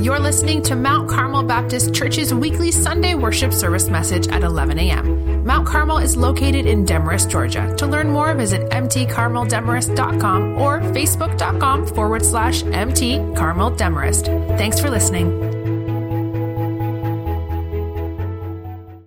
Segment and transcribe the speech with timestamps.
[0.00, 5.44] You're listening to Mount Carmel Baptist Church's weekly Sunday worship service message at 11 a.m.
[5.44, 7.74] Mount Carmel is located in Demorest, Georgia.
[7.78, 14.56] To learn more, visit mtcarmeldemorest.com or facebook.com forward slash mtcarmeldemorest.
[14.56, 15.36] Thanks for listening.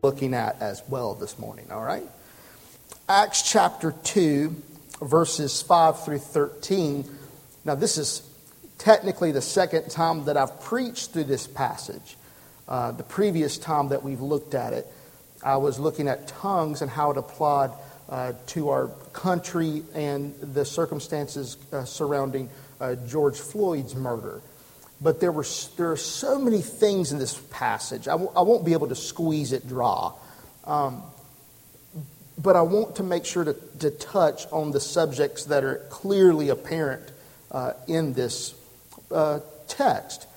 [0.03, 2.03] Looking at as well this morning, all right?
[3.07, 4.53] Acts chapter 2,
[5.01, 7.05] verses 5 through 13.
[7.63, 8.23] Now, this is
[8.81, 12.17] technically the second time that I've preached through this passage.
[12.67, 14.87] Uh, the previous time that we've looked at it,
[15.43, 17.69] I was looking at tongues and how it applied
[18.09, 22.49] uh, to our country and the circumstances uh, surrounding
[22.79, 24.41] uh, George Floyd's murder.
[24.99, 25.45] But there, were,
[25.77, 28.07] there are so many things in this passage.
[28.07, 30.11] I w- I won't be able to squeeze it dry.
[30.65, 31.03] Um,
[32.35, 36.49] but I want to make sure to, to touch on the subjects that are clearly
[36.49, 37.11] apparent
[37.51, 38.55] uh, in this
[39.11, 40.27] uh, text.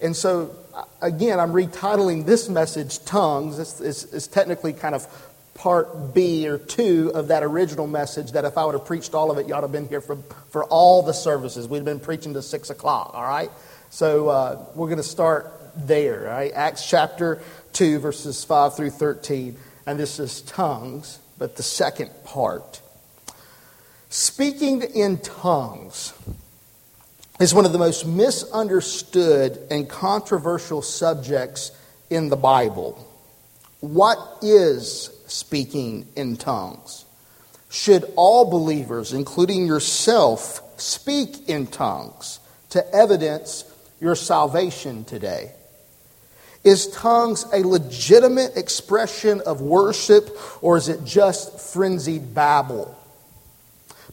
[0.00, 0.54] And so,
[1.00, 3.56] again, I'm retitling this message Tongues.
[3.56, 5.06] This is, technically kind of
[5.54, 9.30] part B or two of that original message that if I would have preached all
[9.30, 10.16] of it, you ought to have been here for,
[10.50, 11.68] for all the services.
[11.68, 13.50] We'd have been preaching to 6 o'clock, all right?
[13.90, 16.52] So uh, we're going to start there, all right?
[16.52, 17.40] Acts chapter
[17.72, 19.56] 2, verses 5 through 13.
[19.86, 22.80] And this is tongues, but the second part.
[24.08, 26.14] Speaking in tongues
[27.44, 31.72] is one of the most misunderstood and controversial subjects
[32.08, 33.06] in the Bible.
[33.80, 37.04] What is speaking in tongues?
[37.68, 45.52] Should all believers, including yourself, speak in tongues to evidence your salvation today?
[46.64, 52.98] Is tongues a legitimate expression of worship or is it just frenzied babble?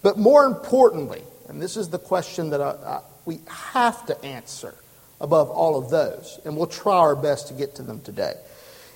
[0.02, 4.76] But more importantly, and this is the question that I, we have to answer
[5.20, 8.34] above all of those, and we'll try our best to get to them today,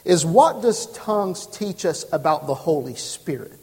[0.04, 3.59] is what does tongues teach us about the Holy Spirit?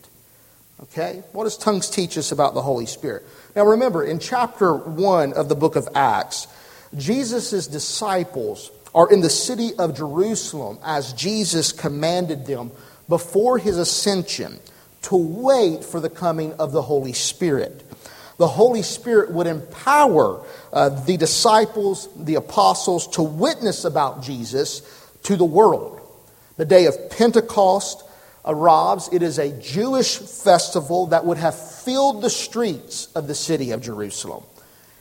[0.85, 1.23] Okay?
[1.33, 3.25] What does tongues teach us about the Holy Spirit?
[3.55, 6.49] Now remember, in chapter 1 of the book of Acts,
[6.97, 12.71] Jesus' disciples are in the city of Jerusalem as Jesus commanded them
[13.09, 14.59] before his ascension
[15.03, 17.83] to wait for the coming of the Holy Spirit
[18.39, 24.83] the Holy Spirit would empower uh, the disciples, the apostles, to witness about Jesus
[25.25, 26.01] to the world.
[26.57, 28.05] The day of Pentecost
[28.45, 29.09] arrives.
[29.13, 33.83] It is a Jewish festival that would have filled the streets of the city of
[33.83, 34.45] Jerusalem.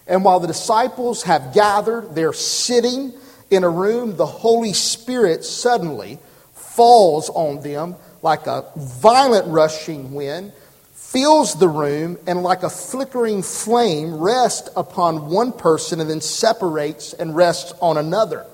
[0.07, 3.13] And while the disciples have gathered, they're sitting
[3.49, 6.19] in a room, the Holy Spirit suddenly
[6.53, 10.53] falls on them like a violent rushing wind
[11.01, 17.11] fills the room and, like a flickering flame, rests upon one person and then separates
[17.11, 18.45] and rests on another.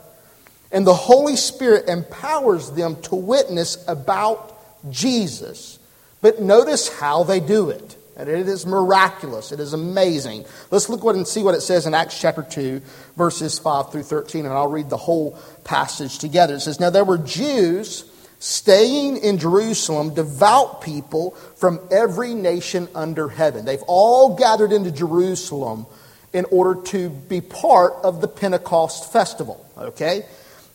[0.72, 4.58] And the Holy Spirit empowers them to witness about
[4.90, 5.78] Jesus.
[6.22, 7.96] But notice how they do it.
[8.16, 9.52] And it is miraculous.
[9.52, 10.46] It is amazing.
[10.72, 12.81] Let's look what and see what it says in Acts chapter 2,
[13.16, 16.56] verses 5 through 13, and I'll read the whole passage together.
[16.56, 18.06] It says, Now there were Jews
[18.39, 23.65] staying in Jerusalem, devout people from every nation under heaven.
[23.65, 25.85] They've all gathered into Jerusalem
[26.33, 29.65] in order to be part of the Pentecost festival.
[29.77, 30.25] Okay?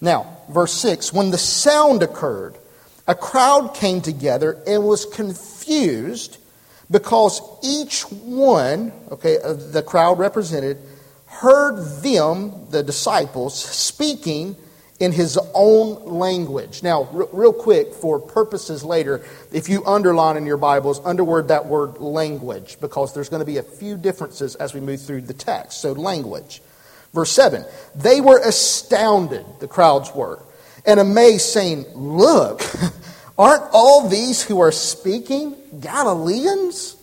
[0.01, 2.57] Now, verse 6 when the sound occurred,
[3.07, 6.39] a crowd came together and was confused
[6.91, 10.79] because each one, okay, of the crowd represented,
[11.27, 14.57] heard them, the disciples, speaking
[15.03, 16.85] in his own language.
[16.85, 21.67] Now, r- real quick, for purposes later, if you underline in your Bibles, underword that
[21.67, 25.35] word language, because there's going to be a few differences as we move through the
[25.35, 25.81] text.
[25.81, 26.63] So, language.
[27.13, 27.65] Verse 7
[27.97, 30.39] They were astounded, the crowds were,
[30.87, 32.63] and amazed, saying, Look,
[33.39, 36.95] aren't all these who are speaking Galileans?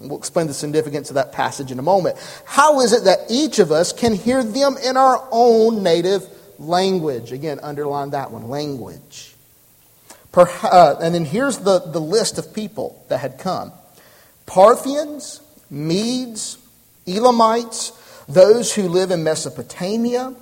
[0.00, 2.18] We'll explain the significance of that passage in a moment.
[2.44, 6.24] How is it that each of us can hear them in our own native
[6.58, 7.32] language.
[7.32, 9.34] Again, underline that one language.
[10.34, 13.72] Uh, and then here's the, the list of people that had come
[14.46, 15.40] Parthians,
[15.70, 16.58] Medes,
[17.06, 17.92] Elamites,
[18.28, 20.34] those who live in Mesopotamia,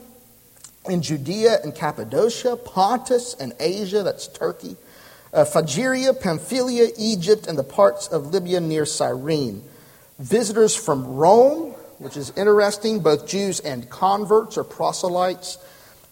[0.89, 4.77] in Judea and Cappadocia, Pontus and Asia, that's Turkey,
[5.33, 9.63] uh, Phrygia, Pamphylia, Egypt, and the parts of Libya near Cyrene.
[10.19, 15.59] Visitors from Rome, which is interesting, both Jews and converts or proselytes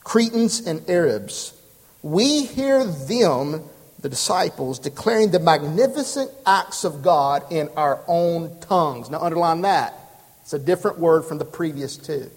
[0.04, 1.54] Cretans, and Arabs.
[2.02, 3.64] We hear them,
[4.00, 9.10] the disciples, declaring the magnificent acts of God in our own tongues.
[9.10, 9.94] Now, underline that.
[10.42, 12.30] It's a different word from the previous two.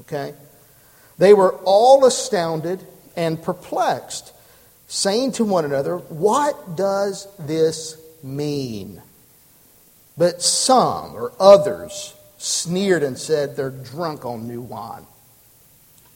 [0.00, 0.34] Okay?
[1.16, 4.32] They were all astounded and perplexed,
[4.86, 9.02] saying to one another, What does this mean?
[10.18, 15.06] But some or others sneered and said, They're drunk on new wine.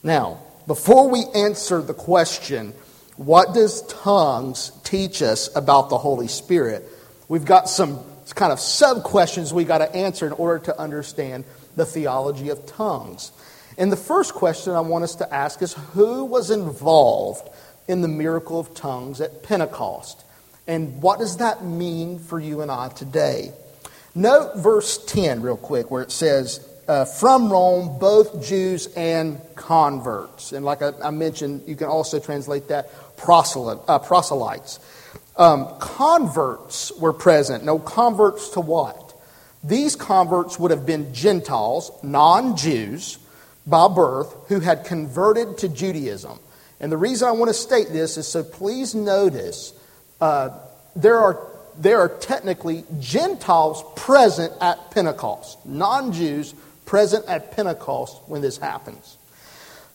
[0.03, 2.73] Now, before we answer the question,
[3.17, 6.87] what does tongues teach us about the Holy Spirit?
[7.27, 7.99] We've got some
[8.35, 11.43] kind of sub questions we got to answer in order to understand
[11.75, 13.31] the theology of tongues.
[13.77, 17.49] And the first question I want us to ask is who was involved
[17.87, 20.23] in the miracle of tongues at Pentecost?
[20.67, 23.51] And what does that mean for you and I today?
[24.15, 30.51] Note verse 10 real quick where it says, uh, from Rome, both Jews and converts.
[30.51, 34.79] And like I, I mentioned, you can also translate that proselyte, uh, proselytes.
[35.35, 37.63] Um, converts were present.
[37.63, 39.13] No, converts to what?
[39.63, 43.17] These converts would have been Gentiles, non Jews,
[43.65, 46.39] by birth, who had converted to Judaism.
[46.79, 49.73] And the reason I want to state this is so please notice
[50.19, 50.49] uh,
[50.97, 51.39] there, are,
[51.77, 56.53] there are technically Gentiles present at Pentecost, non Jews
[56.85, 59.17] present at Pentecost when this happens.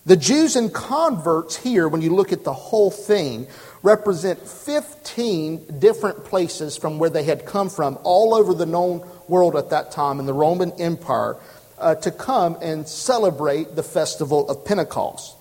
[0.07, 3.47] The Jews and converts here, when you look at the whole thing,
[3.83, 9.55] represent 15 different places from where they had come from, all over the known world
[9.55, 11.37] at that time in the Roman Empire,
[11.79, 15.37] uh, to come and celebrate the festival of Pentecost.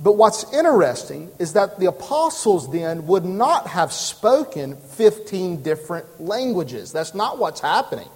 [0.00, 6.92] But what's interesting is that the apostles then would not have spoken 15 different languages.
[6.92, 8.08] That's not what's happening.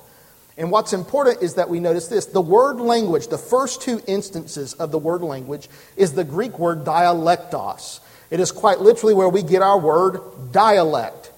[0.59, 4.75] And what's important is that we notice this the word language, the first two instances
[4.75, 8.01] of the word language, is the Greek word dialectos.
[8.31, 10.21] It is quite literally where we get our word
[10.53, 11.33] dialect.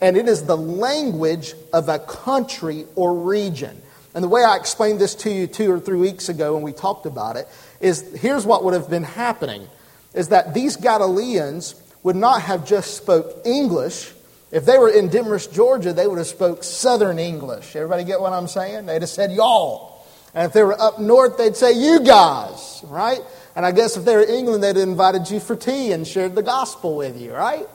[0.00, 3.80] And it is the language of a country or region.
[4.14, 6.72] And the way I explained this to you two or three weeks ago when we
[6.72, 7.48] talked about it
[7.80, 9.66] is here's what would have been happening
[10.14, 14.12] is that these Galileans would not have just spoke English,
[14.50, 17.74] if they were in Demorest, Georgia, they would have spoke Southern English.
[17.74, 18.86] Everybody get what I'm saying?
[18.86, 20.04] They'd have said y'all.
[20.34, 23.20] And if they were up north, they'd say you guys, right?
[23.56, 26.06] And I guess if they were in England, they'd have invited you for tea and
[26.06, 27.66] shared the gospel with you, right?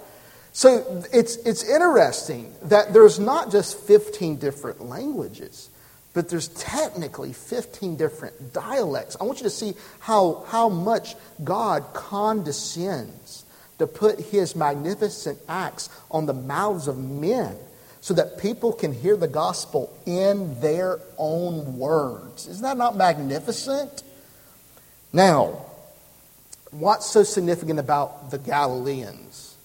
[0.53, 5.69] So it's, it's interesting that there's not just 15 different languages,
[6.13, 9.17] but there's technically 15 different dialects.
[9.19, 13.45] I want you to see how, how much God condescends
[13.81, 17.55] to put his magnificent acts on the mouths of men
[17.99, 22.47] so that people can hear the gospel in their own words.
[22.47, 24.03] Isn't that not magnificent?
[25.13, 25.65] Now,
[26.71, 29.55] what's so significant about the Galileans?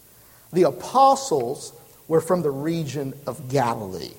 [0.52, 1.72] The apostles
[2.08, 4.14] were from the region of Galilee.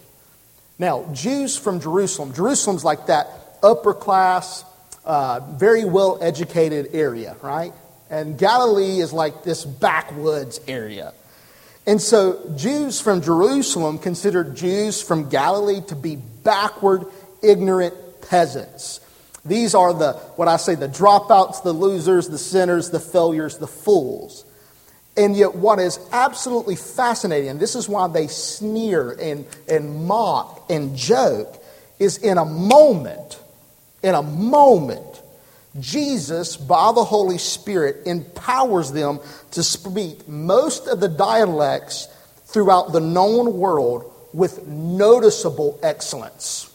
[0.79, 3.27] Now, Jews from Jerusalem, Jerusalem's like that
[3.63, 4.63] upper class,
[5.05, 7.73] uh, very well educated area, right?
[8.09, 11.13] And Galilee is like this backwoods area.
[11.85, 17.05] And so Jews from Jerusalem considered Jews from Galilee to be backward,
[17.41, 17.95] ignorant
[18.29, 18.99] peasants.
[19.45, 23.67] These are the, what I say, the dropouts, the losers, the sinners, the failures, the
[23.67, 24.43] fools.
[25.15, 30.65] And yet, what is absolutely fascinating, and this is why they sneer and, and mock
[30.69, 31.63] and joke,
[31.97, 33.39] is in a moment,
[34.03, 35.16] in a moment,
[35.79, 39.19] Jesus, by the Holy Spirit, empowers them
[39.51, 42.07] to speak most of the dialects
[42.45, 46.73] throughout the known world with noticeable excellence.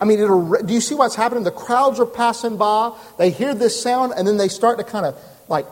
[0.00, 1.44] I mean, do you see what's happening?
[1.44, 5.06] The crowds are passing by, they hear this sound, and then they start to kind
[5.06, 5.18] of
[5.48, 5.66] like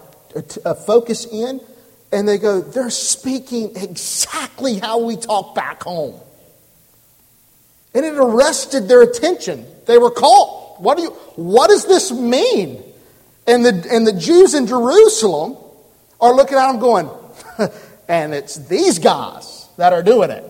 [0.64, 1.60] uh, focus in,
[2.12, 6.18] and they go, they're speaking exactly how we talk back home.
[7.94, 9.66] And it arrested their attention.
[9.86, 10.61] They were caught.
[10.78, 12.82] What, do you, what does this mean?
[13.46, 15.56] And the, and the Jews in Jerusalem
[16.20, 17.10] are looking at them going,
[18.08, 20.48] and it's these guys that are doing it.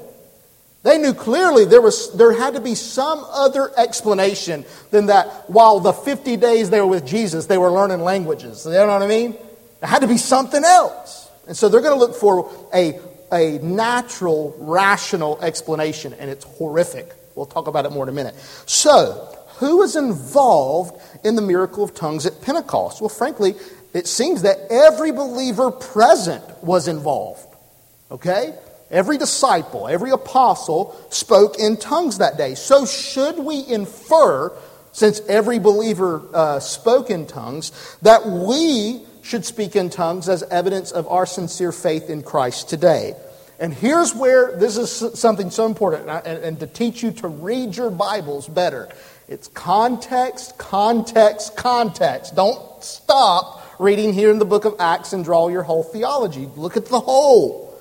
[0.83, 5.79] They knew clearly there, was, there had to be some other explanation than that while
[5.79, 8.67] the 50 days they were with Jesus, they were learning languages.
[8.67, 9.37] You know what I mean?
[9.81, 11.31] There had to be something else.
[11.47, 12.99] And so they're going to look for a,
[13.33, 17.13] a natural, rational explanation, and it's horrific.
[17.37, 18.35] We'll talk about it more in a minute.
[18.67, 23.01] So, who was involved in the miracle of tongues at Pentecost?
[23.01, 23.55] Well, frankly,
[23.95, 27.47] it seems that every believer present was involved.
[28.11, 28.55] Okay?
[28.91, 32.57] Every disciple, every apostle spoke in tongues that day.
[32.57, 34.53] So, should we infer,
[34.91, 37.71] since every believer uh, spoke in tongues,
[38.03, 43.15] that we should speak in tongues as evidence of our sincere faith in Christ today?
[43.61, 47.77] And here's where this is something so important, and, and to teach you to read
[47.77, 48.89] your Bibles better
[49.33, 52.37] It's context, context, context.
[52.37, 56.51] Don't stop reading here in the book of Acts and draw your whole theology.
[56.55, 57.75] Look at the whole.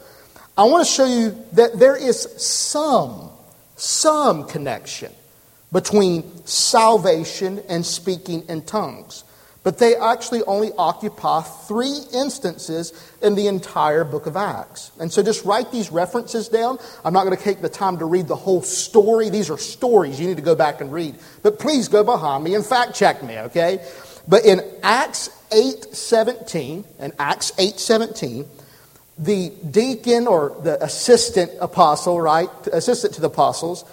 [0.57, 3.31] I want to show you that there is some,
[3.75, 5.11] some connection
[5.73, 9.25] between salvation and speaking in tongues.
[9.63, 14.91] But they actually only occupy three instances in the entire book of Acts.
[14.99, 16.79] And so just write these references down.
[17.05, 19.29] I'm not going to take the time to read the whole story.
[19.29, 21.15] These are stories you need to go back and read.
[21.43, 23.85] But please go behind me and fact check me, okay?
[24.27, 28.47] But in Acts 8:17, in Acts 8:17,
[29.19, 32.49] the deacon or the assistant apostle, right?
[32.73, 33.85] Assistant to the apostles,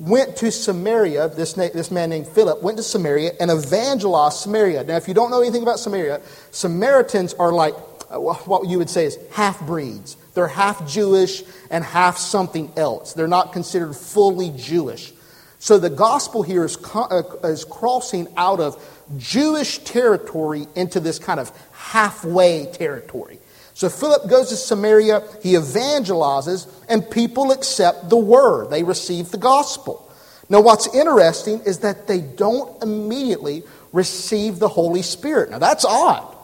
[0.00, 4.82] went to Samaria, this, na- this man named Philip went to Samaria and evangelized Samaria.
[4.84, 7.74] Now, if you don't know anything about Samaria, Samaritans are like
[8.10, 10.16] uh, what you would say is half breeds.
[10.34, 13.12] They're half Jewish and half something else.
[13.12, 15.12] They're not considered fully Jewish.
[15.58, 18.82] So the gospel here is, uh, is crossing out of
[19.18, 23.39] Jewish territory into this kind of halfway territory.
[23.80, 28.68] So Philip goes to Samaria, he evangelizes, and people accept the word.
[28.68, 30.06] They receive the gospel.
[30.50, 33.62] Now, what's interesting is that they don't immediately
[33.94, 35.48] receive the Holy Spirit.
[35.48, 36.36] Now, that's odd.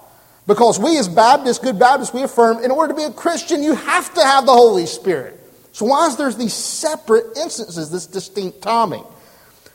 [0.47, 3.75] Because we as Baptists, good Baptists, we affirm in order to be a Christian, you
[3.75, 5.39] have to have the Holy Spirit.
[5.73, 9.05] So why is there these separate instances, this distinct timing?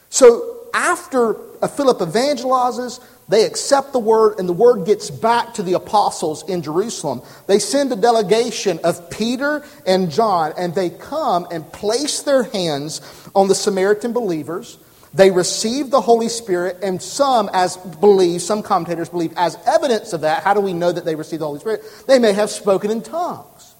[0.10, 1.36] So after
[1.76, 3.00] Philip evangelizes,
[3.32, 7.22] they accept the word, and the word gets back to the apostles in Jerusalem.
[7.48, 13.00] They send a delegation of Peter and John, and they come and place their hands
[13.34, 14.78] on the Samaritan believers.
[15.14, 20.22] They receive the Holy Spirit, and some, as believe, some commentators believe, as evidence of
[20.22, 21.84] that, how do we know that they received the Holy Spirit?
[22.08, 23.76] They may have spoken in tongues.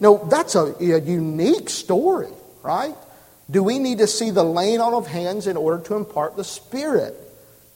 [0.00, 2.32] Now, that's a, a unique story,
[2.64, 2.96] right?
[3.48, 6.44] Do we need to see the laying on of hands in order to impart the
[6.44, 7.14] Spirit?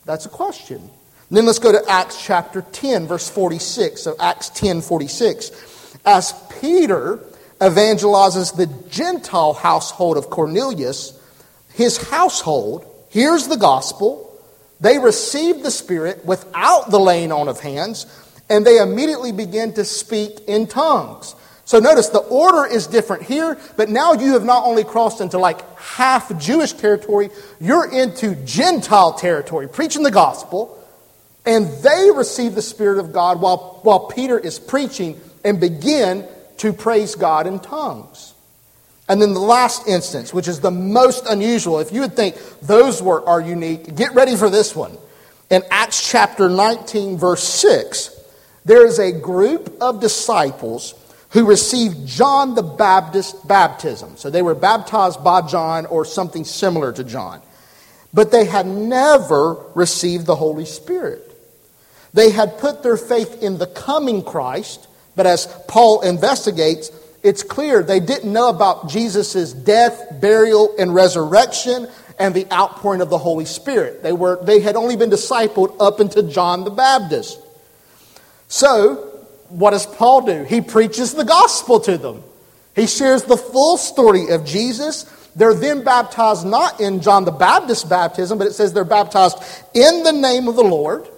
[0.04, 0.90] That's a question.
[1.30, 4.02] Then let's go to Acts chapter 10, verse 46.
[4.02, 5.98] So Acts 10, 46.
[6.04, 7.18] As Peter
[7.60, 11.18] evangelizes the Gentile household of Cornelius,
[11.72, 14.30] his household hears the gospel,
[14.80, 18.06] they receive the Spirit without the laying on of hands,
[18.50, 21.34] and they immediately begin to speak in tongues.
[21.64, 25.38] So notice the order is different here, but now you have not only crossed into
[25.38, 30.78] like half Jewish territory, you're into Gentile territory, preaching the gospel.
[31.46, 36.26] And they receive the Spirit of God while, while Peter is preaching and begin
[36.58, 38.34] to praise God in tongues.
[39.08, 43.02] And then the last instance, which is the most unusual, if you would think those
[43.02, 44.96] were, are unique, get ready for this one.
[45.50, 48.10] In Acts chapter 19, verse 6,
[48.64, 50.94] there is a group of disciples
[51.30, 54.16] who received John the Baptist baptism.
[54.16, 57.42] So they were baptized by John or something similar to John.
[58.14, 61.23] But they had never received the Holy Spirit.
[62.14, 66.90] They had put their faith in the coming Christ, but as Paul investigates,
[67.24, 73.10] it's clear they didn't know about Jesus' death, burial, and resurrection and the outpouring of
[73.10, 74.02] the Holy Spirit.
[74.02, 77.40] They, were, they had only been discipled up into John the Baptist.
[78.46, 80.44] So, what does Paul do?
[80.44, 82.22] He preaches the gospel to them.
[82.76, 85.04] He shares the full story of Jesus.
[85.34, 89.38] They're then baptized not in John the Baptist baptism, but it says they're baptized
[89.74, 91.08] in the name of the Lord.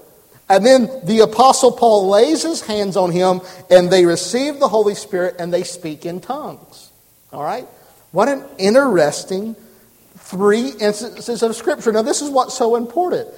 [0.48, 4.94] And then the Apostle Paul lays his hands on him, and they receive the Holy
[4.94, 6.90] Spirit and they speak in tongues.
[7.32, 7.66] All right?
[8.12, 9.56] What an interesting
[10.18, 11.92] three instances of Scripture.
[11.92, 13.28] Now, this is what's so important.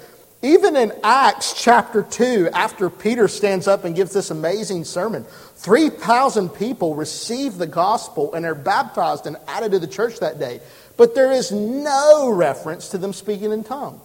[0.41, 5.25] Even in Acts chapter 2, after Peter stands up and gives this amazing sermon,
[5.57, 10.61] 3,000 people receive the gospel and are baptized and added to the church that day.
[10.97, 14.01] But there is no reference to them speaking in tongues.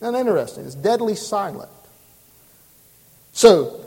[0.00, 0.64] That interesting?
[0.64, 1.68] It's deadly silent.
[3.38, 3.84] So,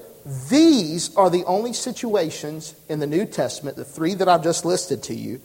[0.49, 5.03] these are the only situations in the New Testament, the three that I've just listed
[5.03, 5.41] to you,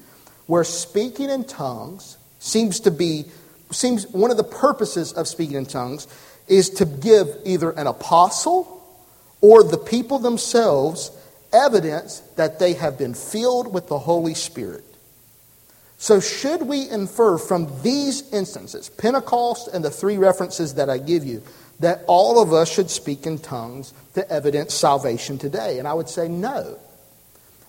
[0.47, 3.25] where speaking in tongues seems to be,
[3.73, 6.07] seems one of the purposes of speaking in tongues
[6.47, 8.81] is to give either an apostle
[9.41, 11.11] or the people themselves
[11.53, 14.85] evidence that they have been filled with the Holy Spirit.
[15.99, 21.25] So, should we infer from these instances, Pentecost and the three references that I give
[21.25, 21.43] you,
[21.81, 25.79] that all of us should speak in tongues to evidence salvation today?
[25.79, 26.79] And I would say no.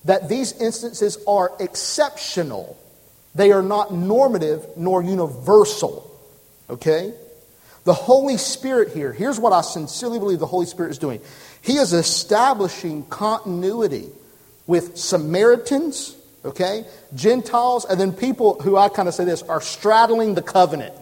[0.06, 2.78] That these instances are exceptional,
[3.36, 6.10] they are not normative nor universal.
[6.70, 7.14] Okay?
[7.84, 11.22] The Holy Spirit here, here's what I sincerely believe the Holy Spirit is doing.
[11.62, 14.08] He is establishing continuity
[14.66, 16.86] with Samaritans, okay,
[17.16, 20.94] Gentiles, and then people who I kind of say this are straddling the covenant.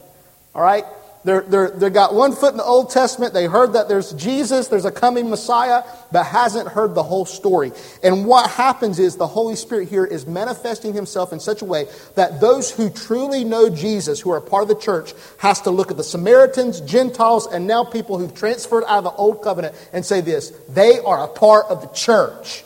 [0.54, 0.86] All right?
[1.26, 3.34] They're, they're, they got one foot in the Old Testament.
[3.34, 7.72] They heard that there's Jesus, there's a coming Messiah, but hasn't heard the whole story.
[8.04, 11.88] And what happens is the Holy Spirit here is manifesting himself in such a way
[12.14, 15.90] that those who truly know Jesus, who are part of the church, has to look
[15.90, 20.06] at the Samaritans, Gentiles, and now people who've transferred out of the Old Covenant and
[20.06, 22.64] say this they are a part of the church,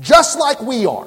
[0.00, 1.06] just like we are.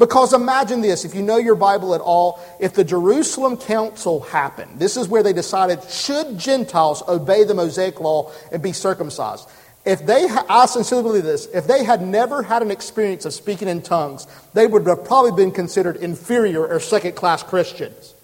[0.00, 4.78] Because imagine this, if you know your Bible at all, if the Jerusalem Council happened,
[4.78, 9.46] this is where they decided should Gentiles obey the Mosaic law and be circumcised.
[9.84, 13.68] If they, I sincerely believe this, if they had never had an experience of speaking
[13.68, 18.14] in tongues, they would have probably been considered inferior or second class Christians.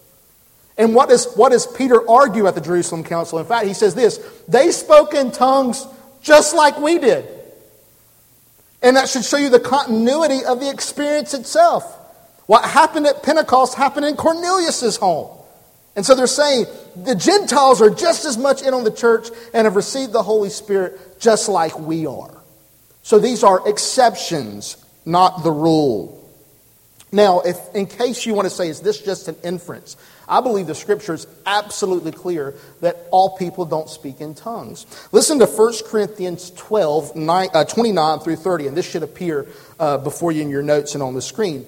[0.78, 3.38] And what does, what does Peter argue at the Jerusalem Council?
[3.38, 4.18] In fact, he says this
[4.49, 5.87] they spoke in tongues
[6.23, 7.36] just like we did.
[8.87, 11.85] And that should show you the continuity of the experience itself.
[12.47, 15.37] What happened at Pentecost happened in Cornelius' home.
[15.97, 19.64] And so they're saying the Gentiles are just as much in on the church and
[19.64, 22.40] have received the Holy Spirit just like we are.
[23.02, 26.25] So these are exceptions, not the rule.
[27.11, 29.97] Now, if in case you want to say, is this just an inference?
[30.28, 34.87] I believe the scripture is absolutely clear that all people don't speak in tongues.
[35.12, 39.47] Listen to 1 Corinthians 12, 9, uh, 29 through 30, and this should appear
[39.78, 41.66] uh, before you in your notes and on the screen.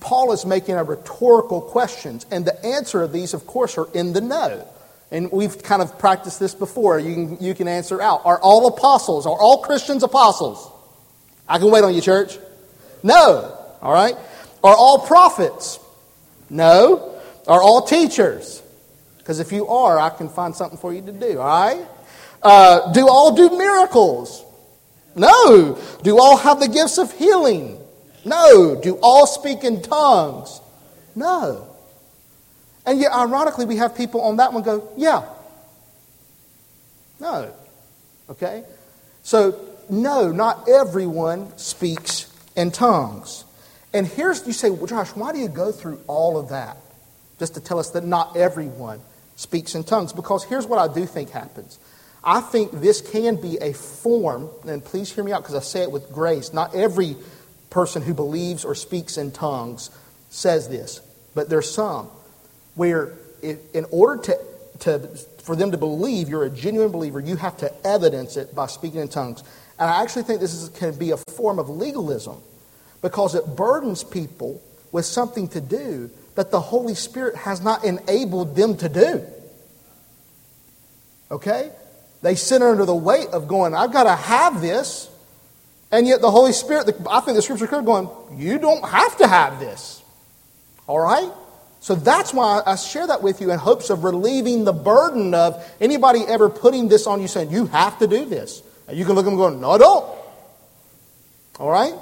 [0.00, 4.12] Paul is making a rhetorical questions, and the answer of these, of course, are in
[4.12, 4.68] the no.
[5.10, 6.98] And we've kind of practiced this before.
[6.98, 8.22] You can, you can answer out.
[8.24, 10.70] Are all apostles, are all Christians apostles?
[11.48, 12.38] I can wait on you, church.
[13.02, 13.58] No.
[13.82, 14.14] All right.
[14.62, 15.78] Are all prophets?
[16.48, 17.13] No.
[17.46, 18.62] Are all teachers?
[19.18, 21.86] Because if you are, I can find something for you to do, all right?
[22.42, 24.44] Uh, do all do miracles?
[25.16, 25.78] No.
[26.02, 27.78] Do all have the gifts of healing?
[28.24, 28.80] No.
[28.80, 30.60] Do all speak in tongues?
[31.14, 31.68] No.
[32.86, 35.24] And yet, ironically, we have people on that one go, yeah.
[37.18, 37.54] No.
[38.28, 38.64] Okay?
[39.22, 39.58] So,
[39.88, 43.44] no, not everyone speaks in tongues.
[43.94, 46.76] And here's, you say, well, Josh, why do you go through all of that?
[47.38, 49.00] Just to tell us that not everyone
[49.36, 50.12] speaks in tongues.
[50.12, 51.78] Because here's what I do think happens.
[52.22, 55.82] I think this can be a form, and please hear me out because I say
[55.82, 56.52] it with grace.
[56.52, 57.16] Not every
[57.68, 59.90] person who believes or speaks in tongues
[60.30, 61.00] says this,
[61.34, 62.08] but there's some
[62.76, 64.38] where, in order to,
[64.80, 64.98] to,
[65.42, 69.00] for them to believe you're a genuine believer, you have to evidence it by speaking
[69.00, 69.44] in tongues.
[69.78, 72.40] And I actually think this is, can be a form of legalism
[73.02, 78.56] because it burdens people with something to do that the Holy Spirit has not enabled
[78.56, 79.24] them to do.
[81.30, 81.70] Okay?
[82.22, 85.10] They sit under the weight of going, I've got to have this.
[85.92, 89.28] And yet the Holy Spirit, I think the scripture could going, you don't have to
[89.28, 90.02] have this.
[90.86, 91.30] All right?
[91.80, 95.62] So that's why I share that with you in hopes of relieving the burden of
[95.80, 98.62] anybody ever putting this on you saying, you have to do this.
[98.88, 100.04] And you can look at them going, no, I don't.
[101.58, 101.94] All right?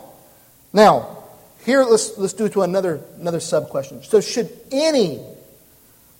[0.72, 1.21] Now,
[1.64, 4.02] here, let's, let's do it to another, another sub question.
[4.02, 5.20] So, should any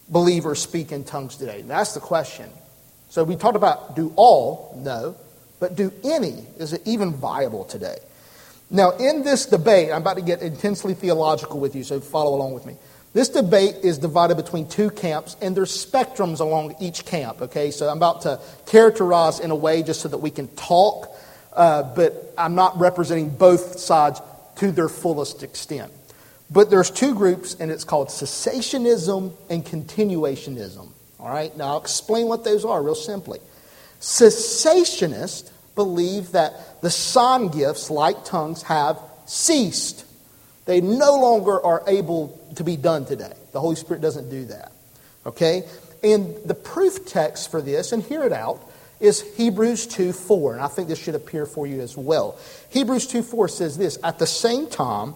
[0.09, 1.63] believer speak in tongues today?
[1.63, 2.49] That's the question.
[3.09, 4.79] So, we talked about do all?
[4.83, 5.17] No.
[5.59, 6.45] But do any?
[6.59, 7.99] Is it even viable today?
[8.71, 12.55] Now, in this debate, I'm about to get intensely theological with you, so follow along
[12.55, 12.77] with me.
[13.13, 17.71] This debate is divided between two camps, and there's spectrums along each camp, okay?
[17.71, 21.15] So I'm about to characterize in a way just so that we can talk,
[21.53, 24.23] uh, but I'm not representing both sides
[24.57, 25.93] to their fullest extent.
[26.51, 30.89] But there's two groups, and it's called cessationism and continuationism.
[31.19, 33.39] All right, now I'll explain what those are real simply.
[34.01, 40.05] Cessationists believe that the sign gifts, like tongues, have ceased.
[40.67, 43.33] They no longer are able to be done today.
[43.53, 44.73] The Holy Spirit doesn't do that.
[45.25, 45.63] Okay?
[46.03, 48.61] And the proof text for this, and hear it out,
[49.03, 50.55] is Hebrews 2 4.
[50.55, 52.39] And I think this should appear for you as well.
[52.71, 55.15] Hebrews 2 4 says this At the same time,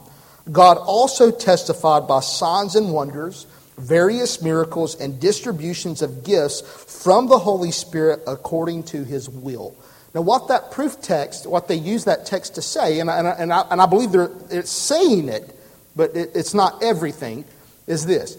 [0.50, 3.46] God also testified by signs and wonders,
[3.78, 6.60] various miracles, and distributions of gifts
[7.02, 9.76] from the Holy Spirit according to his will.
[10.14, 13.52] Now, what that proof text, what they use that text to say, and I, and
[13.52, 14.14] I, and I, believe
[14.50, 15.54] it's saying it,
[15.94, 17.44] but it, it's not everything,
[17.86, 18.38] is this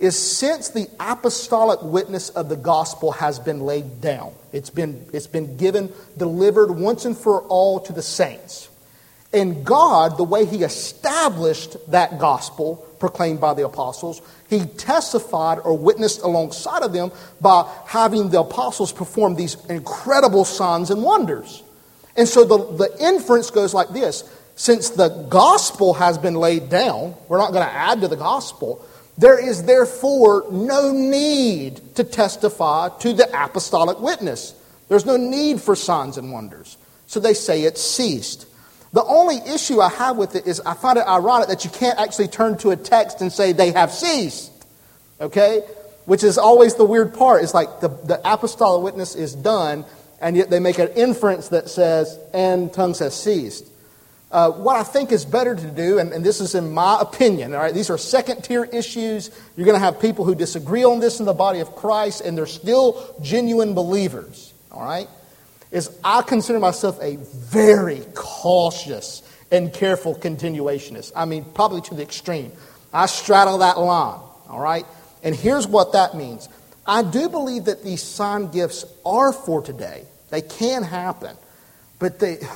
[0.00, 5.26] is since the apostolic witness of the gospel has been laid down, it's been, it's
[5.26, 8.68] been given, delivered once and for all to the saints.
[9.32, 15.76] And God, the way He established that gospel proclaimed by the apostles, He testified or
[15.76, 21.62] witnessed alongside of them by having the apostles perform these incredible signs and wonders.
[22.16, 24.24] And so the, the inference goes like this
[24.56, 28.84] since the gospel has been laid down, we're not going to add to the gospel
[29.20, 34.54] There is therefore no need to testify to the apostolic witness.
[34.88, 36.78] There's no need for signs and wonders.
[37.06, 38.46] So they say it ceased.
[38.94, 41.98] The only issue I have with it is I find it ironic that you can't
[41.98, 44.50] actually turn to a text and say they have ceased.
[45.20, 45.64] Okay?
[46.06, 47.42] Which is always the weird part.
[47.42, 49.84] It's like the, the apostolic witness is done,
[50.22, 53.66] and yet they make an inference that says, and tongues has ceased.
[54.30, 57.52] Uh, what I think is better to do, and, and, this is in my opinion,
[57.52, 59.28] all right, these are second tier issues.
[59.56, 62.38] You're going to have people who disagree on this in the body of Christ, and
[62.38, 65.08] they're still genuine believers, all right?
[65.72, 71.10] Is I consider myself a very cautious and careful continuationist.
[71.16, 72.52] I mean, probably to the extreme.
[72.92, 74.86] I straddle that line, all right?
[75.24, 76.48] And here's what that means
[76.86, 81.36] I do believe that these sign gifts are for today, they can happen,
[81.98, 82.38] but they.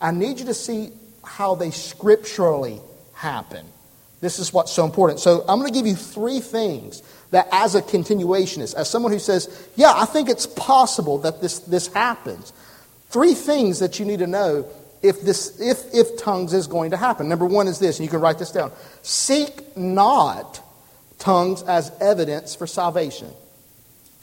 [0.00, 0.92] I need you to see
[1.28, 2.80] how they scripturally
[3.14, 3.66] happen.
[4.20, 5.20] This is what's so important.
[5.20, 9.18] So I'm going to give you three things that, as a continuationist, as someone who
[9.18, 12.52] says, Yeah, I think it's possible that this, this happens,
[13.10, 14.66] three things that you need to know
[15.02, 17.28] if, this, if, if tongues is going to happen.
[17.28, 20.60] Number one is this, and you can write this down seek not
[21.18, 23.28] tongues as evidence for salvation.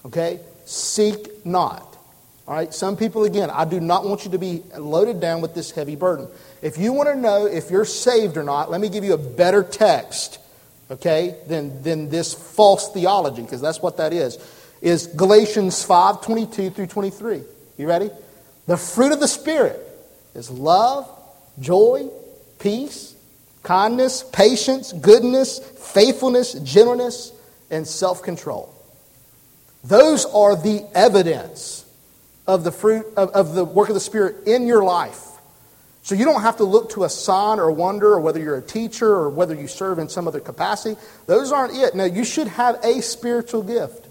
[0.05, 0.39] Okay?
[0.65, 1.97] Seek not.
[2.47, 2.73] All right?
[2.73, 5.95] Some people, again, I do not want you to be loaded down with this heavy
[5.95, 6.27] burden.
[6.65, 9.19] If you want to know if you're saved or not, let me give you a
[9.19, 10.39] better text,
[10.89, 14.39] okay, than, than this false theology, because that's what that is,
[14.81, 17.43] is Galatians 5 22 through 23.
[17.77, 18.09] You ready?
[18.65, 19.79] The fruit of the Spirit
[20.33, 21.07] is love,
[21.59, 22.09] joy,
[22.57, 23.15] peace,
[23.61, 27.31] kindness, patience, goodness, faithfulness, gentleness,
[27.69, 28.73] and self control.
[29.83, 31.85] Those are the evidence
[32.47, 35.33] of the fruit of, of the work of the Spirit in your life.
[36.05, 38.61] So you don't have to look to a sign or wonder or whether you're a
[38.61, 41.01] teacher or whether you serve in some other capacity.
[41.25, 41.95] Those aren't it.
[41.95, 44.05] Now, you should have a spiritual gift.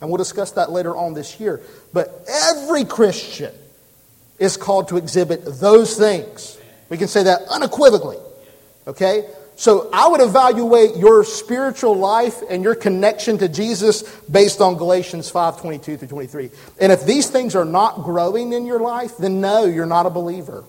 [0.00, 1.60] And we'll discuss that later on this year.
[1.92, 3.52] But every Christian
[4.38, 6.58] is called to exhibit those things.
[6.88, 8.18] We can say that unequivocally.
[8.86, 9.28] Okay?
[9.56, 15.28] So I would evaluate your spiritual life and your connection to Jesus based on Galatians
[15.28, 16.50] 5 22 through 23.
[16.80, 20.10] And if these things are not growing in your life, then no, you're not a
[20.10, 20.62] believer.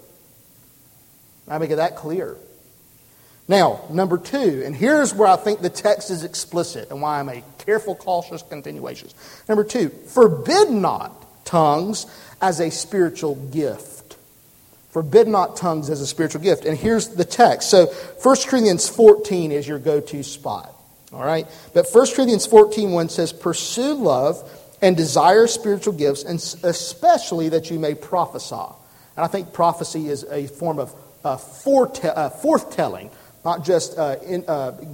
[1.47, 2.37] I make it that clear.
[3.47, 7.27] Now, number two, and here's where I think the text is explicit and why I'm
[7.27, 9.09] a careful, cautious continuation.
[9.49, 12.05] Number two, forbid not tongues
[12.41, 14.17] as a spiritual gift.
[14.91, 16.65] Forbid not tongues as a spiritual gift.
[16.65, 17.69] And here's the text.
[17.69, 20.73] So 1 Corinthians 14 is your go to spot.
[21.11, 21.47] All right?
[21.73, 24.49] But 1 Corinthians 14 1 says, Pursue love
[24.81, 28.55] and desire spiritual gifts, and especially that you may prophesy.
[29.15, 33.11] And I think prophecy is a form of uh, forete- uh, forthtelling,
[33.45, 34.43] not just uh, in,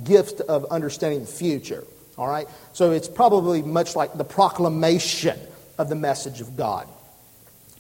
[0.04, 1.84] gift of understanding the future.
[2.18, 2.48] All right?
[2.74, 5.40] So it's probably much like the proclamation
[5.78, 6.88] of the message of God.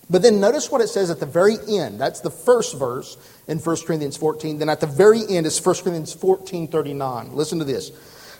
[0.10, 2.00] But then notice what it says at the very end.
[2.00, 4.58] That's the first verse in 1 Corinthians 14.
[4.58, 7.36] Then at the very end is 1 Corinthians 14 39.
[7.36, 7.92] Listen to this.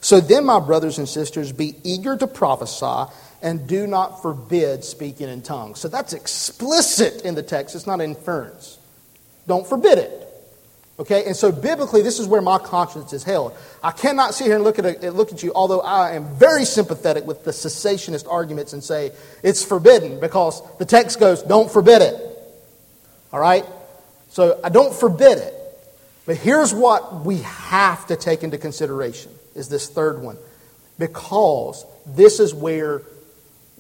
[0.02, 5.28] So then, my brothers and sisters, be eager to prophesy and do not forbid speaking
[5.28, 5.80] in tongues.
[5.80, 8.79] So that's explicit in the text, it's not inference.
[9.50, 10.20] Don't forbid it.
[11.00, 13.54] Okay, and so biblically, this is where my conscience is held.
[13.82, 16.66] I cannot sit here and look at, a, look at you, although I am very
[16.66, 22.04] sympathetic with the cessationist arguments and say it's forbidden because the text goes, don't forbid
[22.04, 22.16] it.
[23.34, 23.66] All right?
[24.30, 25.54] So I don't forbid it.
[26.28, 30.38] But here's what we have to take into consideration is this third one.
[31.00, 33.02] Because this is where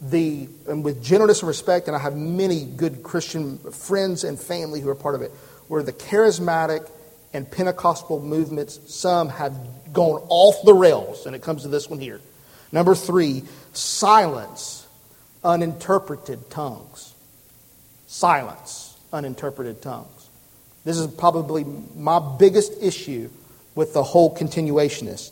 [0.02, 4.80] the, and with gentleness and respect, and I have many good Christian friends and family
[4.80, 5.32] who are part of it
[5.70, 6.90] where the charismatic
[7.32, 9.56] and Pentecostal movements, some have
[9.94, 12.20] gone off the rails, and it comes to this one here.
[12.72, 14.86] Number three, silence
[15.44, 17.14] uninterpreted tongues.
[18.08, 20.30] Silence uninterpreted tongues.
[20.84, 21.64] This is probably
[21.96, 23.30] my biggest issue
[23.76, 25.32] with the whole continuationist.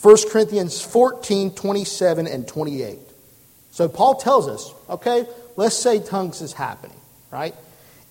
[0.00, 2.98] 1 Corinthians 14, 27, and 28.
[3.70, 5.26] So Paul tells us, okay,
[5.56, 6.96] let's say tongues is happening,
[7.30, 7.54] right?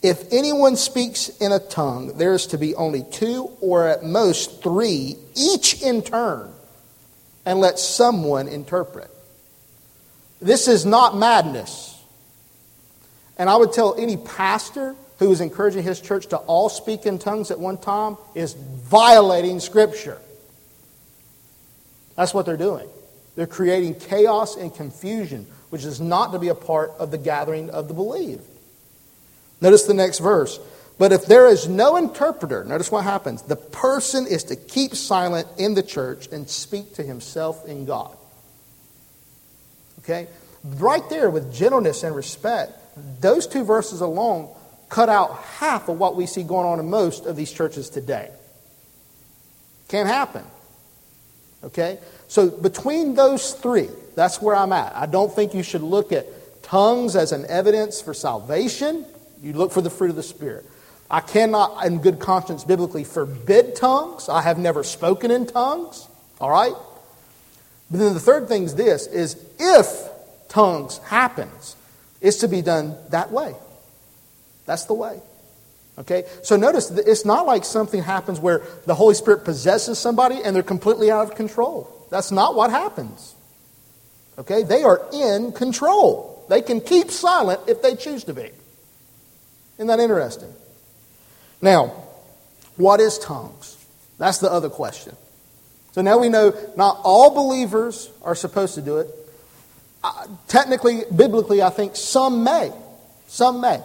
[0.08, 4.64] If anyone speaks in a tongue, there is to be only two or at most
[4.64, 6.50] three, each in turn,
[7.46, 9.12] and let someone interpret.
[10.42, 12.02] This is not madness.
[13.38, 17.20] And I would tell any pastor who is encouraging his church to all speak in
[17.20, 20.20] tongues at one time is violating Scripture.
[22.16, 22.88] That's what they're doing.
[23.36, 27.70] They're creating chaos and confusion, which is not to be a part of the gathering
[27.72, 28.46] of the believed.
[29.62, 30.60] Notice the next verse.
[30.98, 33.44] But if there is no interpreter, notice what happens.
[33.44, 38.16] The person is to keep silent in the church and speak to himself in God.
[40.00, 40.28] Okay?
[40.64, 42.74] Right there, with gentleness and respect,
[43.22, 44.50] those two verses alone
[44.90, 48.32] cut out half of what we see going on in most of these churches today.
[49.90, 50.44] Can't happen.
[51.64, 52.00] Okay?
[52.28, 54.96] So between those three, that's where I'm at.
[54.96, 56.26] I don't think you should look at
[56.64, 59.06] tongues as an evidence for salvation.
[59.42, 60.66] You look for the fruit of the Spirit.
[61.10, 64.28] I cannot, in good conscience, biblically forbid tongues.
[64.30, 66.08] I have never spoken in tongues.
[66.42, 66.74] All right?
[67.90, 70.10] But then the third thing is this is if
[70.50, 71.76] tongues happens,
[72.22, 73.56] it's to be done that way.
[74.66, 75.22] That's the way.
[75.98, 76.26] Okay?
[76.44, 80.64] So notice, it's not like something happens where the Holy Spirit possesses somebody and they're
[80.64, 82.06] completely out of control.
[82.12, 83.34] That's not what happens.
[84.38, 84.64] Okay?
[84.64, 86.46] They are in control.
[86.50, 88.52] They can keep silent if they choose to be.
[89.78, 90.54] Isn't that interesting?
[91.62, 91.94] Now,
[92.78, 93.78] what is tongues?
[94.18, 95.16] That's the other question.
[95.92, 99.08] So now we know not all believers are supposed to do it.
[100.04, 102.72] Uh, technically, biblically, I think some may.
[103.28, 103.82] Some may.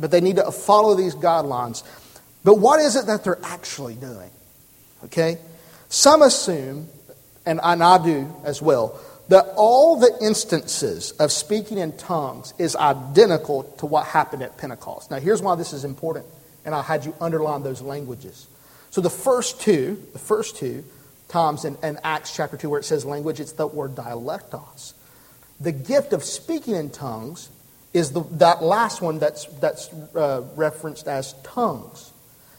[0.00, 1.82] But they need to follow these guidelines.
[2.44, 4.30] But what is it that they're actually doing?
[5.04, 5.38] Okay?
[5.88, 6.88] Some assume,
[7.44, 8.98] and I do as well,
[9.28, 15.10] that all the instances of speaking in tongues is identical to what happened at Pentecost.
[15.10, 16.26] Now, here's why this is important,
[16.64, 18.46] and I had you underline those languages.
[18.90, 20.84] So, the first two, the first two
[21.28, 24.92] times in, in Acts chapter 2 where it says language, it's the word dialectos.
[25.60, 27.48] The gift of speaking in tongues
[27.92, 32.12] is the, that last one that's, that's uh, referenced as tongues.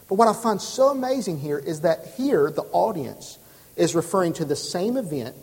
[0.08, 3.38] But what I find so amazing here is that here the audience
[3.76, 5.36] is referring to the same event.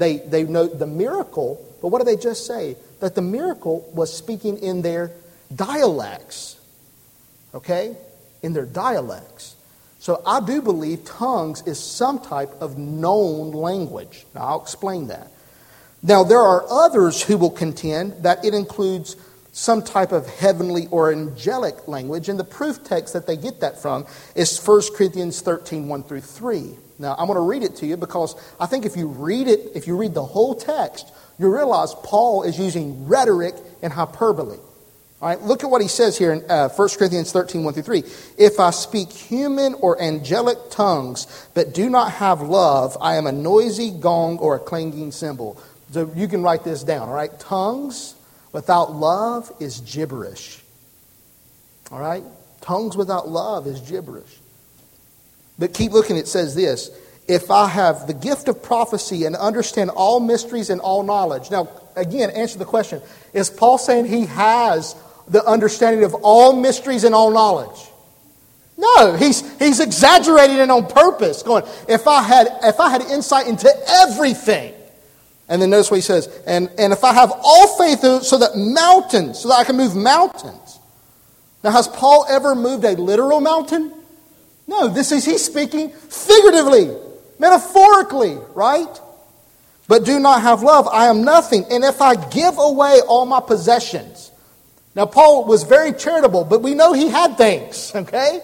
[0.00, 2.74] They, they note the miracle, but what do they just say?
[3.00, 5.12] That the miracle was speaking in their
[5.54, 6.58] dialects.
[7.54, 7.98] Okay?
[8.42, 9.56] In their dialects.
[9.98, 14.24] So I do believe tongues is some type of known language.
[14.34, 15.30] Now I'll explain that.
[16.02, 19.16] Now there are others who will contend that it includes
[19.52, 22.30] some type of heavenly or angelic language.
[22.30, 26.22] And the proof text that they get that from is 1 Corinthians 13 1 through
[26.22, 26.74] 3.
[27.00, 29.72] Now, I'm going to read it to you because I think if you read it,
[29.74, 34.58] if you read the whole text, you realize Paul is using rhetoric and hyperbole.
[35.22, 37.82] All right, look at what he says here in uh, 1 Corinthians 13 1 through
[37.82, 38.02] 3.
[38.36, 43.32] If I speak human or angelic tongues, but do not have love, I am a
[43.32, 45.60] noisy gong or a clanging cymbal.
[45.92, 47.30] So you can write this down, all right?
[47.40, 48.14] Tongues
[48.52, 50.60] without love is gibberish.
[51.90, 52.22] All right?
[52.60, 54.38] Tongues without love is gibberish.
[55.60, 56.90] But keep looking, it says this
[57.28, 61.52] If I have the gift of prophecy and understand all mysteries and all knowledge.
[61.52, 63.00] Now, again, answer the question
[63.32, 64.96] Is Paul saying he has
[65.28, 67.78] the understanding of all mysteries and all knowledge?
[68.76, 73.46] No, he's, he's exaggerating it on purpose, going, if I, had, if I had insight
[73.46, 74.72] into everything,
[75.50, 78.56] and then notice what he says, and, and if I have all faith so that
[78.56, 80.78] mountains, so that I can move mountains.
[81.62, 83.99] Now, has Paul ever moved a literal mountain?
[84.70, 86.96] No, this is he's speaking figuratively,
[87.40, 89.00] metaphorically, right?
[89.88, 91.64] But do not have love, I am nothing.
[91.72, 94.30] And if I give away all my possessions.
[94.94, 98.42] Now, Paul was very charitable, but we know he had things, okay?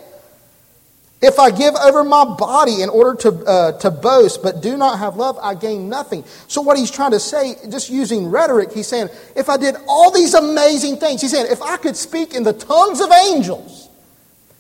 [1.23, 4.99] If I give over my body in order to, uh, to boast, but do not
[4.99, 6.25] have love, I gain nothing.
[6.49, 10.11] So, what he's trying to say, just using rhetoric, he's saying, if I did all
[10.11, 13.86] these amazing things, he's saying, if I could speak in the tongues of angels,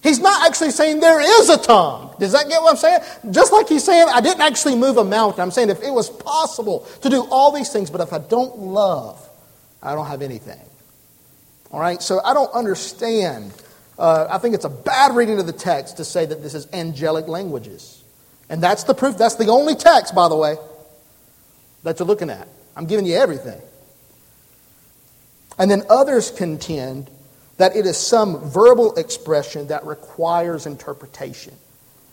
[0.06, 2.14] he's not actually saying there is a tongue.
[2.18, 3.00] Does that get what I'm saying?
[3.30, 5.40] Just like he's saying, I didn't actually move a mountain.
[5.40, 8.58] I'm saying, if it was possible to do all these things, but if I don't
[8.58, 9.20] love,
[9.82, 10.60] I don't have anything.
[11.70, 12.00] All right?
[12.00, 13.52] So, I don't understand
[13.98, 16.68] uh, I think it's a bad reading of the text to say that this is
[16.72, 18.02] angelic languages.
[18.48, 19.16] And that's the proof.
[19.16, 20.56] That's the only text, by the way,
[21.82, 22.46] that you're looking at.
[22.76, 23.60] I'm giving you everything.
[25.58, 27.10] And then others contend
[27.56, 31.54] that it is some verbal expression that requires interpretation.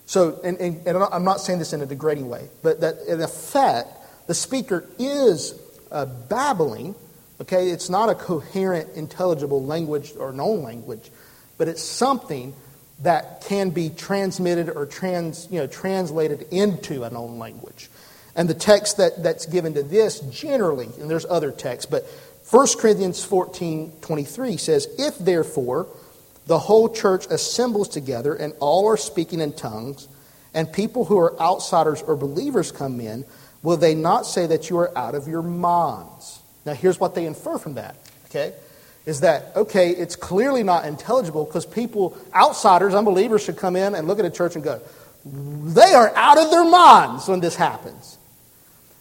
[0.05, 3.21] So, and, and, and I'm not saying this in a degrading way, but that in
[3.21, 3.89] effect,
[4.27, 5.59] the speaker is
[5.91, 6.95] uh, babbling,
[7.41, 7.69] okay?
[7.69, 11.09] It's not a coherent, intelligible language or known language
[11.57, 12.53] but it's something
[13.01, 17.89] that can be transmitted or trans, you know, translated into a known language.
[18.35, 22.05] And the text that, that's given to this generally, and there's other texts, but
[22.53, 25.87] 1 Corinthians 14 23 says, If therefore
[26.45, 30.07] the whole church assembles together and all are speaking in tongues,
[30.53, 33.25] and people who are outsiders or believers come in,
[33.63, 36.41] will they not say that you are out of your minds?
[36.63, 38.53] Now, here's what they infer from that, okay?
[39.05, 44.07] is that, okay, it's clearly not intelligible because people, outsiders, unbelievers, should come in and
[44.07, 44.79] look at a church and go,
[45.25, 48.12] they are out of their minds when this happens.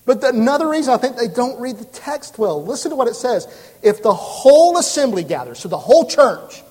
[0.04, 3.08] But the, another reason I think they don't read the text well, listen to what
[3.08, 3.46] it says.
[3.82, 6.62] If the whole assembly gathers, so the whole church,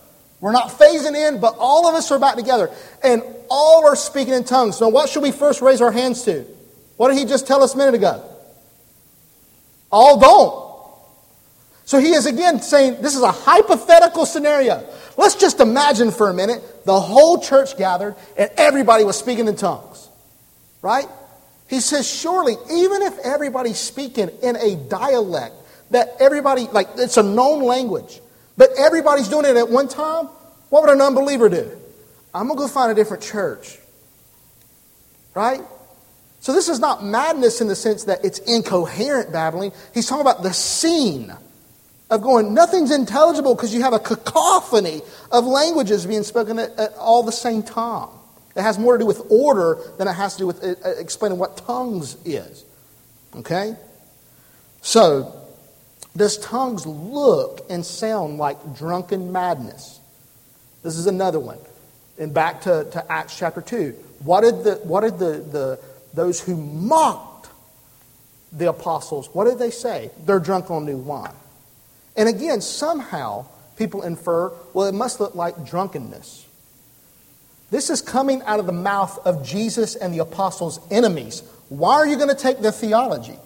[0.41, 2.71] we're not phasing in, but all of us are back together,
[3.03, 4.81] and all are speaking in tongues.
[4.81, 6.45] Now, what should we first raise our hands to?
[6.97, 8.23] What did he just tell us a minute ago?
[9.91, 10.61] All don't.
[11.85, 14.87] So he is again saying this is a hypothetical scenario.
[15.17, 19.55] Let's just imagine for a minute the whole church gathered and everybody was speaking in
[19.55, 20.07] tongues.
[20.81, 21.07] Right?
[21.71, 25.55] He says, surely, even if everybody's speaking in a dialect
[25.91, 28.19] that everybody, like it's a known language,
[28.57, 30.25] but everybody's doing it at one time,
[30.67, 31.71] what would an unbeliever do?
[32.33, 33.77] I'm going to go find a different church.
[35.33, 35.61] Right?
[36.41, 39.71] So this is not madness in the sense that it's incoherent babbling.
[39.93, 41.33] He's talking about the scene
[42.09, 46.93] of going, nothing's intelligible because you have a cacophony of languages being spoken at, at,
[46.95, 48.09] all the same time.
[48.55, 50.89] It has more to do with order than it has to do with uh, uh,
[50.97, 52.65] explaining what tongues is.
[53.35, 53.75] Okay?
[54.81, 55.35] So,
[56.17, 59.99] does tongues look and sound like drunken madness?
[60.83, 61.59] This is another one.
[62.19, 63.91] And back to, to Acts chapter 2.
[64.23, 65.79] What did, the, what did the, the,
[66.13, 67.31] those who mocked
[68.51, 70.11] the apostles, what did they say?
[70.25, 71.33] They're drunk on new wine.
[72.17, 73.45] And again, somehow
[73.77, 76.45] people infer, well, it must look like drunkenness.
[77.71, 81.41] This is coming out of the mouth of Jesus and the apostles' enemies.
[81.69, 83.39] Why are you going to take their theology?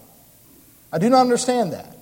[0.92, 1.96] I do not understand that.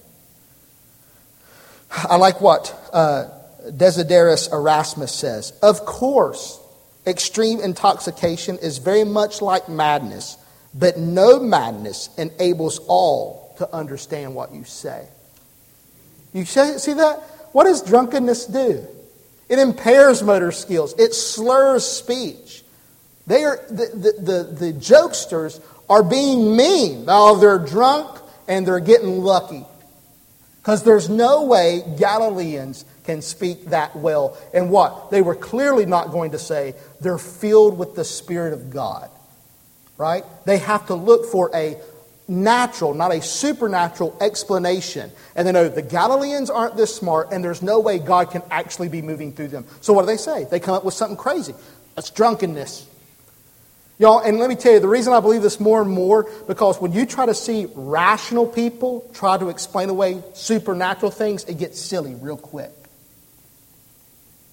[1.91, 3.25] I like what uh,
[3.69, 5.51] Desiderius Erasmus says.
[5.61, 6.59] Of course,
[7.05, 10.37] extreme intoxication is very much like madness,
[10.73, 15.07] but no madness enables all to understand what you say.
[16.33, 17.19] You see that?
[17.51, 18.87] What does drunkenness do?
[19.53, 20.95] It impairs motor skills.
[20.97, 22.63] It slurs speech.
[23.27, 27.05] They are the, the, the, the jokesters are being mean.
[27.07, 29.63] Oh, they're drunk and they're getting lucky.
[30.59, 34.35] Because there's no way Galileans can speak that well.
[34.55, 35.11] And what?
[35.11, 39.07] They were clearly not going to say they're filled with the Spirit of God.
[39.99, 40.23] Right?
[40.45, 41.77] They have to look for a
[42.27, 45.11] natural, not a supernatural explanation.
[45.35, 48.89] And they know the Galileans aren't this smart, and there's no way God can actually
[48.89, 49.65] be moving through them.
[49.81, 50.45] So what do they say?
[50.45, 51.53] They come up with something crazy.
[51.95, 52.87] That's drunkenness.
[53.99, 56.81] Y'all, and let me tell you, the reason I believe this more and more, because
[56.81, 61.79] when you try to see rational people try to explain away supernatural things, it gets
[61.79, 62.71] silly real quick.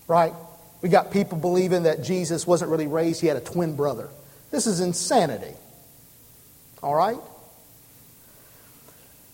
[0.07, 0.35] Right?
[0.83, 4.09] We got people believing that Jesus wasn't really raised, he had a twin brother.
[4.51, 5.55] This is insanity.
[6.83, 7.19] All right?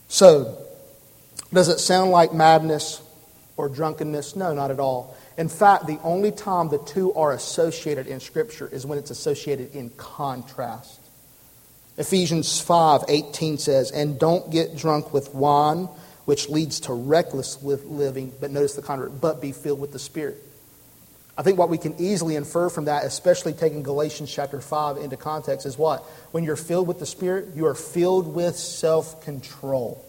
[0.09, 0.67] So,
[1.53, 3.03] does it sound like madness
[3.57, 4.37] or drunkenness?
[4.37, 5.17] No, not at all.
[5.37, 9.75] In fact, the only time the two are associated in Scripture is when it's associated
[9.75, 11.01] in contrast.
[11.99, 15.89] Ephesians 5 18 says, And don't get drunk with wine,
[16.25, 20.43] which leads to reckless living, but notice the contrary, but be filled with the Spirit.
[21.39, 25.17] I think what we can easily infer from that, especially taking Galatians chapter 5 into
[25.17, 26.01] context, is what?
[26.33, 30.03] When you're filled with the Spirit, you are filled with self control,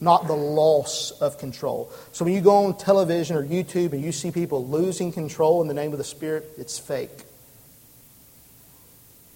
[0.00, 1.92] not the loss of control.
[2.10, 5.68] So when you go on television or YouTube and you see people losing control in
[5.68, 7.22] the name of the Spirit, it's fake.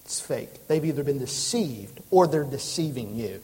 [0.03, 0.67] It's fake.
[0.67, 3.41] They've either been deceived or they're deceiving you.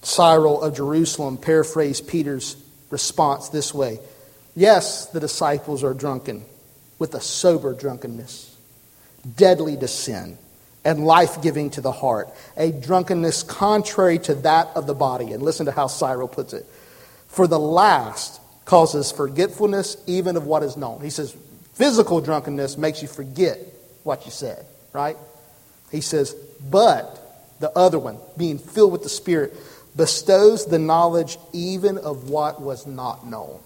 [0.00, 2.56] Cyril of Jerusalem paraphrased Peter's
[2.90, 3.98] response this way
[4.56, 6.44] Yes, the disciples are drunken
[6.98, 8.56] with a sober drunkenness,
[9.36, 10.38] deadly to sin,
[10.84, 15.32] and life giving to the heart, a drunkenness contrary to that of the body.
[15.32, 16.66] And listen to how Cyril puts it.
[17.26, 21.00] For the last causes forgetfulness even of what is known.
[21.00, 21.36] He says,
[21.74, 23.58] physical drunkenness makes you forget
[24.04, 25.16] what you said, right?
[25.90, 26.34] He says,
[26.70, 27.20] but
[27.60, 29.54] the other one, being filled with the Spirit,
[29.96, 33.60] bestows the knowledge even of what was not known.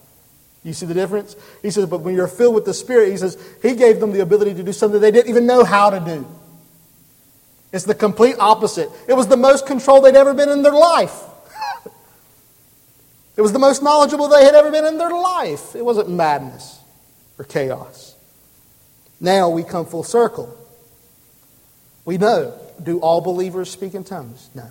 [0.64, 1.36] You see the difference?
[1.62, 4.20] He says, but when you're filled with the Spirit, he says, he gave them the
[4.20, 6.26] ability to do something they didn't even know how to do.
[7.72, 8.90] It's the complete opposite.
[9.06, 11.14] It was the most controlled they'd ever been in their life.
[13.36, 15.76] it was the most knowledgeable they had ever been in their life.
[15.76, 16.80] It wasn't madness
[17.38, 18.16] or chaos.
[19.20, 20.54] Now we come full circle.
[22.04, 22.58] We know.
[22.82, 24.50] Do all believers speak in tongues?
[24.54, 24.70] No.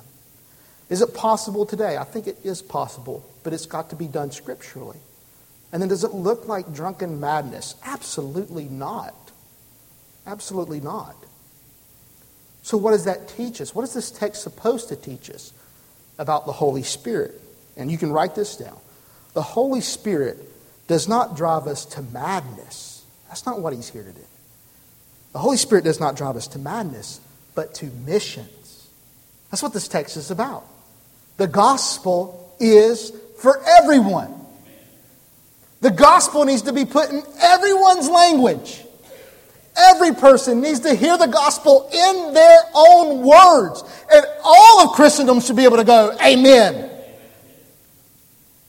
[0.89, 1.97] Is it possible today?
[1.97, 4.99] I think it is possible, but it's got to be done scripturally.
[5.71, 7.75] And then does it look like drunken madness?
[7.83, 9.15] Absolutely not.
[10.25, 11.15] Absolutely not.
[12.63, 13.75] So, what does that teach us?
[13.75, 15.53] What is this text supposed to teach us?
[16.17, 17.39] about the Holy Spirit.
[17.75, 18.77] And you can write this down.
[19.33, 20.37] The Holy Spirit
[20.87, 23.05] does not drive us to madness.
[23.27, 24.25] That's not what He's here to do.
[25.33, 27.19] The Holy Spirit does not drive us to madness,
[27.53, 28.87] but to missions.
[29.51, 30.65] That's what this text is about.
[31.37, 34.33] The gospel is for everyone.
[35.81, 38.83] The gospel needs to be put in everyone's language.
[39.77, 43.83] Every person needs to hear the gospel in their own words.
[44.11, 46.89] And all of Christendom should be able to go, Amen.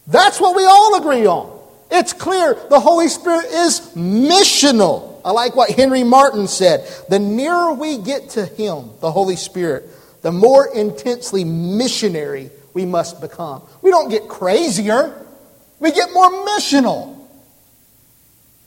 [0.07, 1.59] That's what we all agree on.
[1.91, 5.21] It's clear the Holy Spirit is missional.
[5.25, 6.87] I like what Henry Martyn said.
[7.09, 9.89] The nearer we get to Him, the Holy Spirit,
[10.23, 13.63] the more intensely missionary we must become.
[13.83, 15.27] We don't get crazier,
[15.81, 17.17] we get more missional.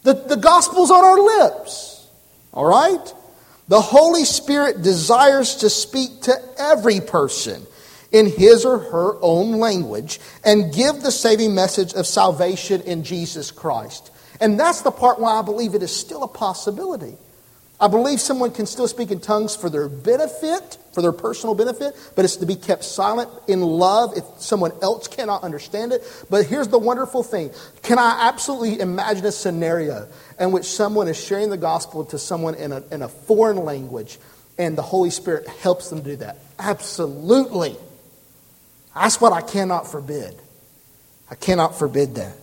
[0.04, 2.08] The, the gospel's on our lips.
[2.54, 3.14] All right?
[3.68, 7.66] The Holy Spirit desires to speak to every person
[8.12, 13.52] in his or her own language and give the saving message of salvation in Jesus
[13.52, 14.12] Christ.
[14.41, 17.16] And that's the part why I believe it is still a possibility.
[17.80, 21.96] I believe someone can still speak in tongues for their benefit, for their personal benefit,
[22.16, 26.02] but it's to be kept silent in love if someone else cannot understand it.
[26.30, 30.08] But here's the wonderful thing can I absolutely imagine a scenario
[30.39, 34.20] in which someone is sharing the gospel to someone in a, in a foreign language
[34.58, 36.38] and the Holy Spirit helps them do that?
[36.60, 37.76] Absolutely.
[38.94, 40.36] That's what I cannot forbid.
[41.30, 42.36] I cannot forbid that.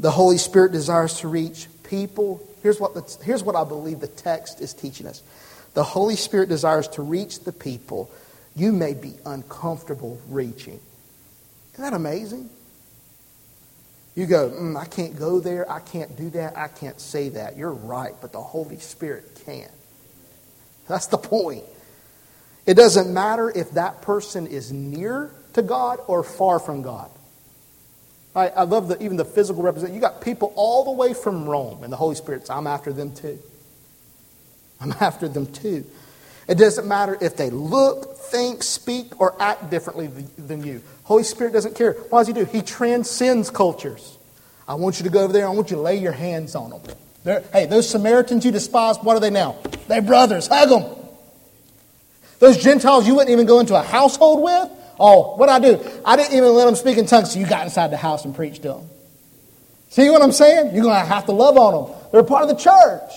[0.00, 4.08] The Holy Spirit desires to reach people Here's what, the, here's what I believe the
[4.08, 5.22] text is teaching us
[5.76, 8.10] the Holy Spirit desires to reach the people
[8.56, 10.80] you may be uncomfortable reaching.
[11.74, 12.48] Isn't that amazing?
[14.14, 17.58] You go, mm, I can't go there, I can't do that, I can't say that.
[17.58, 19.68] You're right, but the Holy Spirit can.
[20.88, 21.64] That's the point.
[22.64, 27.10] It doesn't matter if that person is near to God or far from God.
[28.34, 29.94] I, I love the, even the physical representation.
[29.94, 33.14] You got people all the way from Rome, and the Holy Spirit's, I'm after them
[33.14, 33.38] too.
[34.80, 35.84] I'm after them too.
[36.48, 40.06] It doesn't matter if they look, think, speak, or act differently
[40.38, 40.80] than you.
[41.02, 41.92] Holy Spirit doesn't care.
[42.10, 42.44] What does He do?
[42.44, 44.16] He transcends cultures.
[44.68, 45.46] I want you to go over there.
[45.46, 46.82] I want you to lay your hands on them.
[47.24, 49.56] They're, hey, those Samaritans you despised, what are they now?
[49.88, 50.46] They're brothers.
[50.46, 51.08] Hug them.
[52.38, 55.78] Those Gentiles you wouldn't even go into a household with, Oh, what I do?
[56.04, 58.34] I didn't even let them speak in tongues, so you got inside the house and
[58.34, 58.88] preached to them.
[59.90, 60.74] See what I'm saying?
[60.74, 61.96] You're going to have to love on them.
[62.12, 63.12] They're part of the church.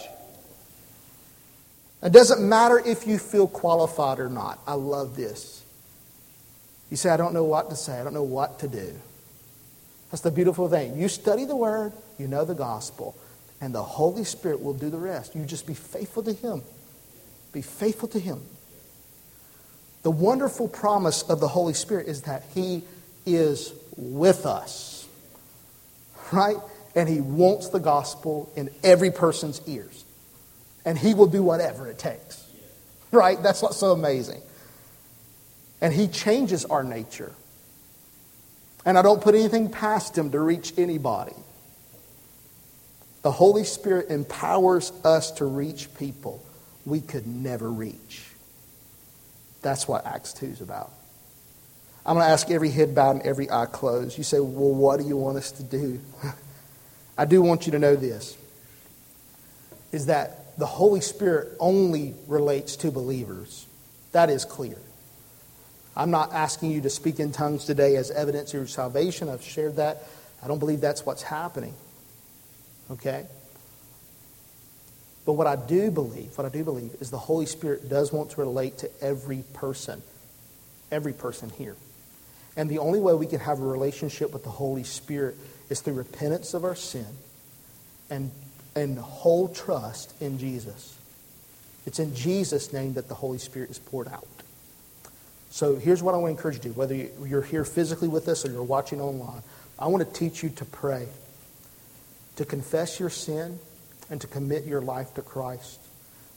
[2.02, 4.60] It doesn't matter if you feel qualified or not.
[4.66, 5.64] I love this.
[6.89, 8.93] You say, I don't know what to say, I don't know what to do.
[10.12, 10.97] That's the beautiful thing.
[10.97, 13.16] You study the Word, you know the gospel,
[13.62, 15.36] and the Holy Spirit will do the rest.
[15.36, 16.64] You just be faithful to Him.
[17.52, 18.41] Be faithful to Him.
[20.02, 22.84] The wonderful promise of the Holy Spirit is that He
[23.26, 25.08] is with us,
[26.32, 26.58] right?
[26.95, 30.06] And He wants the gospel in every person's ears.
[30.86, 32.44] And He will do whatever it takes,
[33.12, 33.42] right?
[33.42, 34.42] That's what's so amazing.
[35.82, 37.34] And He changes our nature.
[38.86, 41.36] And I don't put anything past Him to reach anybody.
[43.22, 46.44] The Holy Spirit empowers us to reach people
[46.86, 48.24] we could never reach.
[49.62, 50.92] That's what Acts 2 is about.
[52.06, 54.18] I'm going to ask every head bowed and every eye closed.
[54.18, 56.00] You say, well, what do you want us to do?
[57.18, 58.38] I do want you to know this
[59.92, 63.66] is that the Holy Spirit only relates to believers.
[64.12, 64.78] That is clear.
[65.95, 69.30] I'm not asking you to speak in tongues today as evidence of your salvation.
[69.30, 70.03] I've shared that.
[70.43, 71.74] I don't believe that's what's happening.
[72.91, 73.26] Okay?
[75.26, 78.32] But what I do believe, what I do believe is the Holy Spirit does want
[78.32, 80.01] to relate to every person,
[80.91, 81.78] every person here.
[82.57, 85.38] And the only way we can have a relationship with the Holy Spirit
[85.70, 87.07] is through repentance of our sin
[88.10, 88.32] and,
[88.76, 90.97] and whole trust in Jesus.
[91.86, 94.28] It's in Jesus' name that the Holy Spirit is poured out.
[95.49, 96.74] So here's what I want to encourage you to do.
[96.74, 99.41] Whether you're here physically with us or you're watching online,
[99.80, 101.07] I want to teach you to pray,
[102.36, 103.59] to confess your sin,
[104.09, 105.80] and to commit your life to Christ.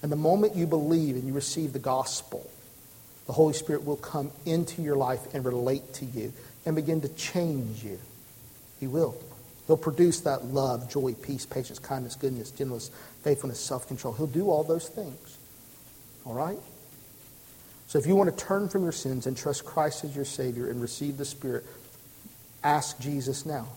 [0.03, 2.49] And the moment you believe and you receive the gospel,
[3.27, 6.33] the Holy Spirit will come into your life and relate to you
[6.67, 7.99] and begin to change you.
[8.81, 9.17] He will.
[9.67, 12.91] He'll produce that love, joy, peace, patience, kindness, goodness, gentleness,
[13.23, 14.13] faithfulness, self control.
[14.15, 15.39] He'll do all those things.
[16.27, 16.59] All right?
[17.87, 20.71] So if you want to turn from your sins and trust Christ as your Savior
[20.71, 21.65] and receive the Spirit,
[22.65, 23.69] ask Jesus now.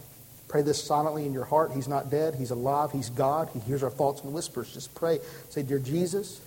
[0.48, 1.72] Pray this silently in your heart.
[1.74, 2.36] He's not dead.
[2.36, 2.92] He's alive.
[2.92, 3.50] He's God.
[3.54, 4.74] He hears our thoughts and whispers.
[4.74, 5.20] Just pray.
[5.50, 6.40] Say, Dear Jesus,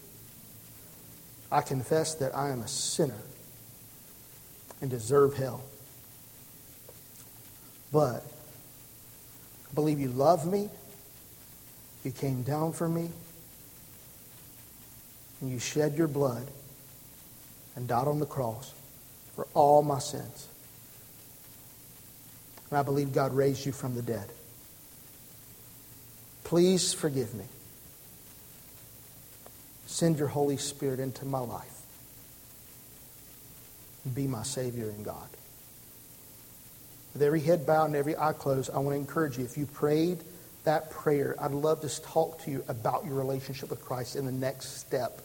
[1.51, 3.21] I confess that I am a sinner
[4.81, 5.63] and deserve hell.
[7.93, 8.25] But
[9.71, 10.69] I believe you love me.
[12.05, 13.11] You came down for me.
[15.41, 16.47] And you shed your blood
[17.77, 18.73] and died on the cross
[19.37, 20.49] for all my sins.
[22.71, 24.29] And I believe God raised you from the dead.
[26.45, 27.45] Please forgive me.
[29.87, 31.83] Send your Holy Spirit into my life.
[34.15, 35.29] Be my Savior and God.
[37.19, 39.45] With every head bowed and every eye closed, I want to encourage you.
[39.45, 40.19] If you prayed
[40.63, 44.31] that prayer, I'd love to talk to you about your relationship with Christ in the
[44.31, 45.21] next step.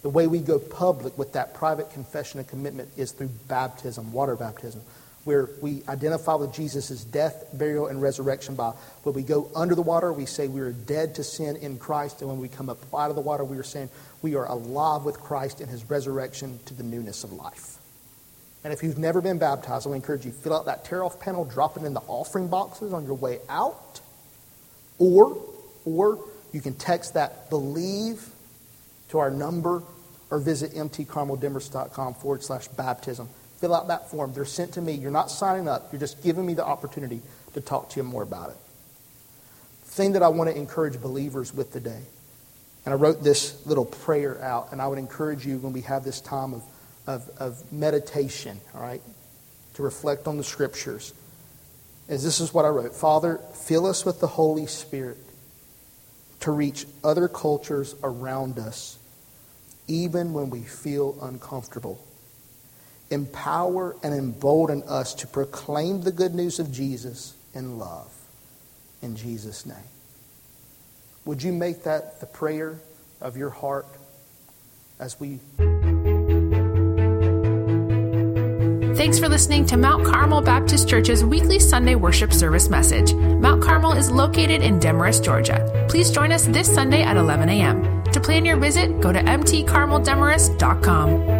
[0.00, 4.34] The way we go public with that private confession and commitment is through baptism, water
[4.34, 4.80] baptism,
[5.24, 9.82] where we identify with Jesus' death, burial, and resurrection by when we go under the
[9.82, 12.78] water, we say we are dead to sin in Christ, and when we come up
[12.94, 13.90] out of the water, we are saying
[14.22, 17.79] we are alive with Christ in his resurrection to the newness of life.
[18.62, 21.44] And if you've never been baptized, I encourage you fill out that tear off panel,
[21.44, 24.00] drop it in the offering boxes on your way out.
[24.98, 25.40] Or,
[25.86, 26.18] or
[26.52, 28.28] you can text that believe
[29.08, 29.82] to our number
[30.30, 33.28] or visit mtcarmeldemorest.com forward slash baptism.
[33.58, 34.32] Fill out that form.
[34.32, 34.92] They're sent to me.
[34.92, 35.92] You're not signing up.
[35.92, 37.20] You're just giving me the opportunity
[37.54, 38.56] to talk to you more about it.
[39.86, 42.00] The thing that I want to encourage believers with today,
[42.84, 46.04] and I wrote this little prayer out, and I would encourage you when we have
[46.04, 46.62] this time of
[47.06, 49.02] of, of meditation, all right,
[49.74, 51.12] to reflect on the scriptures,
[52.08, 55.18] is this is what I wrote Father, fill us with the Holy Spirit
[56.40, 58.98] to reach other cultures around us,
[59.86, 62.04] even when we feel uncomfortable.
[63.10, 68.12] Empower and embolden us to proclaim the good news of Jesus in love.
[69.02, 69.76] In Jesus' name.
[71.24, 72.80] Would you make that the prayer
[73.20, 73.86] of your heart
[74.98, 75.40] as we.
[79.00, 83.14] Thanks for listening to Mount Carmel Baptist Church's weekly Sunday worship service message.
[83.14, 85.86] Mount Carmel is located in Demorest, Georgia.
[85.88, 88.04] Please join us this Sunday at 11 a.m.
[88.12, 91.39] To plan your visit, go to mtcarmeldemorest.com.